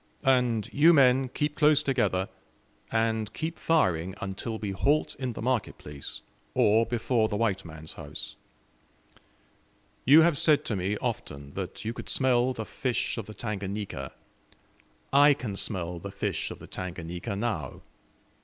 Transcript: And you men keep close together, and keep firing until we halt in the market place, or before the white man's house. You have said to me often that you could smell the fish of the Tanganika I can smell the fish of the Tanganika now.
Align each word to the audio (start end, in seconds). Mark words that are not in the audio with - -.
And 0.25 0.67
you 0.73 0.93
men 0.93 1.27
keep 1.29 1.55
close 1.55 1.83
together, 1.83 2.25
and 2.91 3.31
keep 3.33 3.59
firing 3.59 4.15
until 4.19 4.57
we 4.57 4.71
halt 4.71 5.13
in 5.19 5.33
the 5.33 5.43
market 5.43 5.77
place, 5.77 6.21
or 6.55 6.87
before 6.87 7.29
the 7.29 7.37
white 7.37 7.63
man's 7.63 7.93
house. 7.93 8.35
You 10.03 10.21
have 10.21 10.39
said 10.39 10.65
to 10.65 10.75
me 10.75 10.97
often 10.97 11.53
that 11.53 11.85
you 11.85 11.93
could 11.93 12.09
smell 12.09 12.51
the 12.51 12.65
fish 12.65 13.15
of 13.19 13.27
the 13.27 13.35
Tanganika 13.35 14.11
I 15.13 15.35
can 15.35 15.55
smell 15.55 15.99
the 15.99 16.09
fish 16.09 16.49
of 16.49 16.57
the 16.57 16.65
Tanganika 16.67 17.35
now. 17.35 17.81